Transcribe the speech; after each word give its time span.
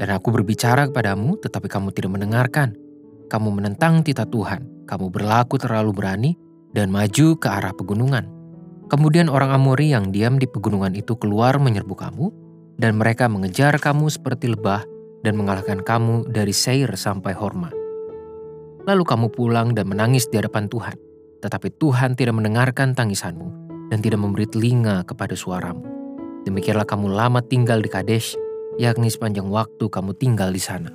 Dan 0.00 0.16
aku 0.16 0.32
berbicara 0.32 0.88
kepadamu, 0.88 1.36
tetapi 1.36 1.68
kamu 1.68 1.92
tidak 1.92 2.16
mendengarkan. 2.16 2.72
Kamu 3.28 3.52
menentang 3.52 4.00
tita 4.00 4.24
Tuhan, 4.24 4.88
kamu 4.88 5.12
berlaku 5.12 5.60
terlalu 5.60 5.92
berani, 5.92 6.32
dan 6.72 6.88
maju 6.88 7.36
ke 7.36 7.46
arah 7.50 7.76
pegunungan. 7.76 8.24
Kemudian 8.90 9.30
orang 9.30 9.54
Amori 9.54 9.92
yang 9.94 10.10
diam 10.10 10.40
di 10.40 10.50
pegunungan 10.50 10.96
itu 10.98 11.14
keluar 11.20 11.60
menyerbu 11.60 11.94
kamu, 11.94 12.26
dan 12.80 12.96
mereka 12.96 13.28
mengejar 13.28 13.76
kamu 13.76 14.08
seperti 14.08 14.56
lebah 14.56 14.88
dan 15.20 15.36
mengalahkan 15.36 15.84
kamu 15.84 16.24
dari 16.32 16.56
Seir 16.56 16.88
sampai 16.96 17.36
Horma. 17.36 17.68
Lalu 18.88 19.04
kamu 19.04 19.26
pulang 19.28 19.76
dan 19.76 19.84
menangis 19.84 20.24
di 20.32 20.40
hadapan 20.40 20.64
Tuhan, 20.72 20.96
tetapi 21.44 21.76
Tuhan 21.76 22.16
tidak 22.16 22.40
mendengarkan 22.40 22.96
tangisanmu 22.96 23.48
dan 23.92 24.00
tidak 24.00 24.24
memberi 24.24 24.48
telinga 24.48 25.04
kepada 25.04 25.36
suaramu. 25.36 25.84
Demikianlah 26.48 26.88
kamu 26.88 27.12
lama 27.12 27.44
tinggal 27.44 27.84
di 27.84 27.92
Kadesh, 27.92 28.32
yakni 28.80 29.12
sepanjang 29.12 29.52
waktu 29.52 29.84
kamu 29.92 30.16
tinggal 30.16 30.48
di 30.48 30.62
sana. 30.64 30.88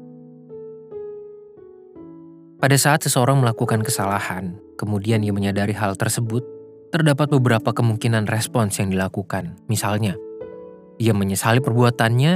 Pada 2.58 2.81
saat 2.81 3.06
seseorang 3.06 3.45
melakukan 3.45 3.86
kesalahan, 3.86 4.58
kemudian 4.73 5.22
ia 5.22 5.30
menyadari 5.30 5.78
hal 5.78 5.94
tersebut, 5.94 6.41
terdapat 6.89 7.30
beberapa 7.30 7.69
kemungkinan 7.78 8.25
respons 8.25 8.81
yang 8.81 8.89
dilakukan. 8.89 9.61
Misalnya, 9.69 10.17
ia 10.96 11.12
menyesali 11.12 11.60
perbuatannya, 11.60 12.34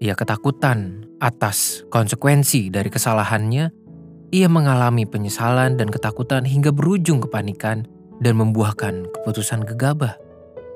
ia 0.00 0.14
ketakutan 0.16 1.04
atas 1.20 1.84
konsekuensi 1.92 2.72
dari 2.72 2.88
kesalahannya, 2.88 3.68
ia 4.32 4.48
mengalami 4.48 5.04
penyesalan 5.04 5.76
dan 5.76 5.92
ketakutan 5.92 6.46
hingga 6.46 6.72
berujung 6.72 7.20
kepanikan 7.20 7.84
dan 8.22 8.34
membuahkan 8.40 9.10
keputusan 9.20 9.66
gegabah. 9.68 10.16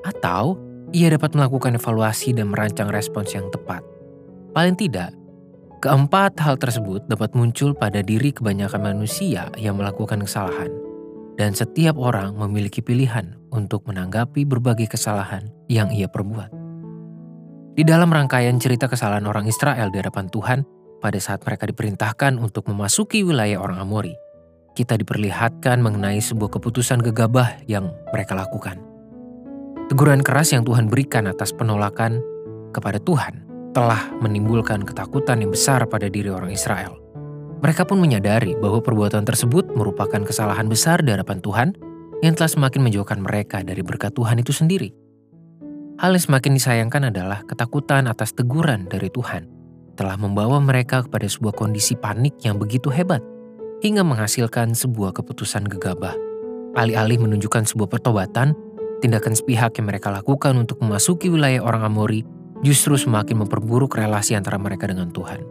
Atau 0.05 0.61
ia 0.93 1.09
dapat 1.09 1.33
melakukan 1.33 1.81
evaluasi 1.81 2.37
dan 2.37 2.53
merancang 2.53 2.93
respons 2.93 3.33
yang 3.33 3.49
tepat. 3.49 3.81
Paling 4.53 4.77
tidak, 4.77 5.15
keempat 5.81 6.37
hal 6.45 6.61
tersebut 6.61 7.09
dapat 7.09 7.33
muncul 7.33 7.73
pada 7.73 8.05
diri 8.05 8.29
kebanyakan 8.29 8.93
manusia 8.93 9.49
yang 9.57 9.81
melakukan 9.81 10.21
kesalahan. 10.21 10.69
Dan 11.35 11.51
setiap 11.51 11.99
orang 11.99 12.39
memiliki 12.39 12.79
pilihan 12.79 13.35
untuk 13.51 13.83
menanggapi 13.91 14.47
berbagai 14.47 14.87
kesalahan 14.95 15.51
yang 15.67 15.91
ia 15.91 16.07
perbuat. 16.07 16.64
Di 17.75 17.83
dalam 17.83 18.07
rangkaian 18.07 18.55
cerita 18.55 18.87
kesalahan 18.87 19.27
orang 19.27 19.51
Israel 19.51 19.91
di 19.91 19.99
hadapan 19.99 20.31
Tuhan 20.31 20.63
pada 21.03 21.19
saat 21.19 21.43
mereka 21.43 21.67
diperintahkan 21.67 22.39
untuk 22.39 22.71
memasuki 22.71 23.19
wilayah 23.19 23.59
orang 23.59 23.83
Amori, 23.83 24.15
kita 24.79 24.95
diperlihatkan 24.95 25.83
mengenai 25.83 26.23
sebuah 26.23 26.55
keputusan 26.55 27.03
gegabah 27.03 27.67
yang 27.67 27.91
mereka 28.15 28.31
lakukan. 28.31 28.79
Teguran 29.91 30.23
keras 30.23 30.55
yang 30.55 30.63
Tuhan 30.63 30.87
berikan 30.87 31.27
atas 31.27 31.51
penolakan 31.51 32.23
kepada 32.71 32.95
Tuhan 32.95 33.43
telah 33.75 34.07
menimbulkan 34.23 34.87
ketakutan 34.87 35.43
yang 35.43 35.51
besar 35.51 35.83
pada 35.83 36.07
diri 36.07 36.31
orang 36.31 36.55
Israel. 36.55 36.95
Mereka 37.59 37.83
pun 37.83 37.99
menyadari 37.99 38.55
bahwa 38.55 38.79
perbuatan 38.79 39.27
tersebut 39.27 39.75
merupakan 39.75 40.23
kesalahan 40.23 40.71
besar 40.71 41.03
di 41.03 41.11
hadapan 41.11 41.43
Tuhan 41.43 41.75
yang 42.23 42.39
telah 42.39 42.55
semakin 42.55 42.87
menjauhkan 42.87 43.19
mereka 43.19 43.67
dari 43.67 43.83
berkat 43.83 44.15
Tuhan 44.15 44.39
itu 44.39 44.55
sendiri. 44.55 45.04
Hal 45.95 46.11
yang 46.11 46.23
semakin 46.27 46.59
disayangkan 46.59 47.07
adalah 47.07 47.47
ketakutan 47.47 48.11
atas 48.11 48.35
teguran 48.35 48.83
dari 48.91 49.07
Tuhan 49.07 49.47
telah 49.95 50.19
membawa 50.19 50.59
mereka 50.59 51.07
kepada 51.07 51.23
sebuah 51.23 51.55
kondisi 51.55 51.95
panik 51.95 52.35
yang 52.43 52.59
begitu 52.59 52.91
hebat 52.91 53.23
hingga 53.79 54.03
menghasilkan 54.03 54.75
sebuah 54.75 55.15
keputusan 55.15 55.63
gegabah. 55.71 56.11
Alih-alih 56.75 57.23
menunjukkan 57.23 57.63
sebuah 57.71 57.87
pertobatan, 57.87 58.51
tindakan 58.99 59.39
sepihak 59.39 59.79
yang 59.79 59.87
mereka 59.87 60.11
lakukan 60.11 60.59
untuk 60.59 60.83
memasuki 60.83 61.31
wilayah 61.31 61.63
orang 61.63 61.87
Amori 61.87 62.27
justru 62.59 62.99
semakin 62.99 63.47
memperburuk 63.47 63.95
relasi 63.95 64.35
antara 64.35 64.59
mereka 64.59 64.91
dengan 64.91 65.07
Tuhan. 65.15 65.47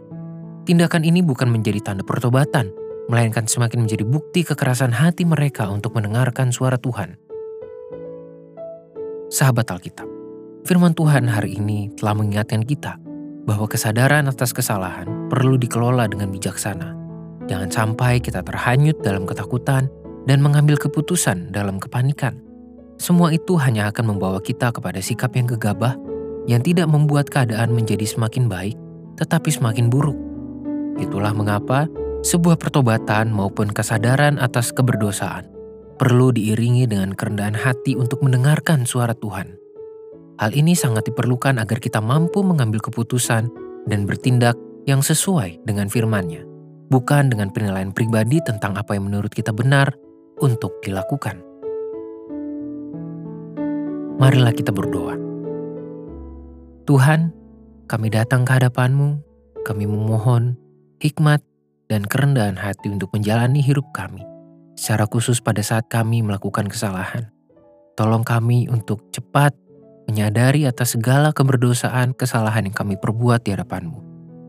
Tindakan 0.69 1.09
ini 1.09 1.25
bukan 1.25 1.49
menjadi 1.49 1.81
tanda 1.81 2.05
pertobatan, 2.05 2.69
melainkan 3.09 3.49
semakin 3.49 3.89
menjadi 3.89 4.05
bukti 4.05 4.45
kekerasan 4.45 4.93
hati 4.93 5.25
mereka 5.25 5.65
untuk 5.73 5.97
mendengarkan 5.97 6.53
suara 6.53 6.77
Tuhan. 6.77 7.17
Sahabat 9.29 9.73
Alkitab, 9.73 10.05
Firman 10.65 10.97
Tuhan 10.97 11.29
hari 11.29 11.61
ini 11.61 11.93
telah 11.93 12.17
mengingatkan 12.17 12.65
kita 12.65 12.97
bahwa 13.45 13.69
kesadaran 13.69 14.25
atas 14.25 14.49
kesalahan 14.49 15.29
perlu 15.29 15.61
dikelola 15.61 16.09
dengan 16.09 16.33
bijaksana. 16.33 16.89
Jangan 17.45 17.69
sampai 17.69 18.17
kita 18.17 18.41
terhanyut 18.41 18.97
dalam 19.05 19.29
ketakutan 19.29 19.85
dan 20.25 20.41
mengambil 20.41 20.81
keputusan 20.81 21.53
dalam 21.53 21.77
kepanikan. 21.77 22.41
Semua 22.97 23.29
itu 23.29 23.61
hanya 23.61 23.93
akan 23.93 24.17
membawa 24.17 24.41
kita 24.41 24.73
kepada 24.73 24.97
sikap 25.05 25.37
yang 25.37 25.45
gegabah 25.45 26.01
yang 26.49 26.65
tidak 26.65 26.89
membuat 26.89 27.29
keadaan 27.29 27.69
menjadi 27.69 28.09
semakin 28.09 28.49
baik, 28.49 28.73
tetapi 29.21 29.53
semakin 29.53 29.93
buruk. 29.93 30.17
Itulah 30.97 31.37
mengapa 31.37 31.85
sebuah 32.25 32.57
pertobatan 32.57 33.29
maupun 33.29 33.69
kesadaran 33.69 34.41
atas 34.41 34.73
keberdosaan 34.73 35.45
perlu 36.01 36.33
diiringi 36.33 36.89
dengan 36.89 37.13
kerendahan 37.13 37.53
hati 37.53 37.93
untuk 37.93 38.25
mendengarkan 38.25 38.89
suara 38.89 39.13
Tuhan 39.13 39.64
Hal 40.35 40.51
ini 40.51 40.75
sangat 40.75 41.07
diperlukan 41.07 41.55
agar 41.63 41.79
kita 41.79 42.03
mampu 42.03 42.43
mengambil 42.43 42.83
keputusan 42.83 43.47
dan 43.87 44.03
bertindak 44.03 44.59
yang 44.83 44.99
sesuai 44.99 45.63
dengan 45.63 45.87
firman-Nya, 45.87 46.43
bukan 46.91 47.31
dengan 47.31 47.55
penilaian 47.55 47.95
pribadi 47.95 48.43
tentang 48.43 48.75
apa 48.75 48.99
yang 48.99 49.07
menurut 49.07 49.31
kita 49.31 49.55
benar 49.55 49.95
untuk 50.43 50.75
dilakukan. 50.83 51.39
Marilah 54.19 54.51
kita 54.51 54.75
berdoa. 54.75 55.15
Tuhan, 56.83 57.31
kami 57.87 58.07
datang 58.11 58.43
ke 58.43 58.59
hadapan-Mu, 58.59 59.23
kami 59.63 59.87
memohon 59.87 60.59
hikmat 60.99 61.39
dan 61.87 62.03
kerendahan 62.03 62.59
hati 62.59 62.91
untuk 62.91 63.07
menjalani 63.15 63.63
hidup 63.63 63.87
kami, 63.95 64.19
secara 64.75 65.07
khusus 65.07 65.39
pada 65.39 65.63
saat 65.63 65.87
kami 65.87 66.19
melakukan 66.19 66.67
kesalahan. 66.67 67.31
Tolong 67.95 68.27
kami 68.27 68.67
untuk 68.67 69.07
cepat 69.15 69.55
menyadari 70.05 70.69
atas 70.69 70.97
segala 70.97 71.33
keberdosaan 71.33 72.13
kesalahan 72.13 72.69
yang 72.69 72.75
kami 72.77 72.95
perbuat 72.97 73.45
di 73.45 73.53
hadapanmu, 73.53 73.99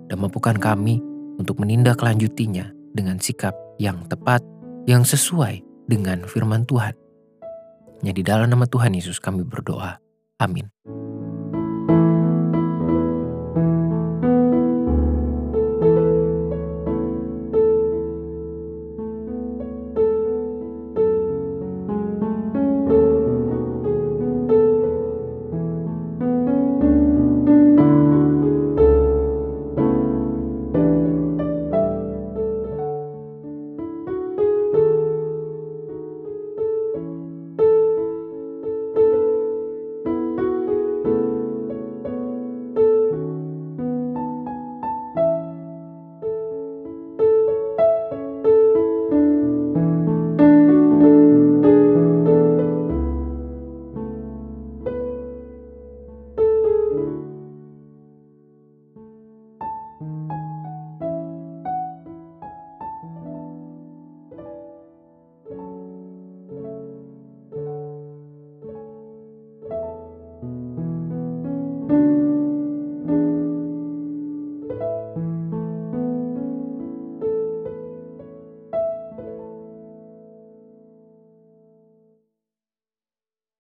dan 0.09 0.17
mampukan 0.21 0.57
kami 0.57 1.01
untuk 1.37 1.61
menindaklanjutinya 1.61 2.73
dengan 2.97 3.21
sikap 3.21 3.53
yang 3.77 4.05
tepat, 4.09 4.41
yang 4.89 5.05
sesuai 5.05 5.61
dengan 5.89 6.25
firman 6.25 6.65
Tuhan. 6.65 6.97
Ya 8.05 8.13
di 8.13 8.21
dalam 8.21 8.53
nama 8.53 8.69
Tuhan 8.69 8.93
Yesus 8.93 9.21
kami 9.21 9.45
berdoa. 9.45 10.01
Amin. 10.37 10.69